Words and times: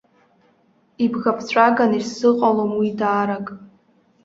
Ибӷаԥҵәаган 1.03 1.91
исзыҟалом 1.99 2.71
уи 2.79 2.89
даарак. 2.99 3.47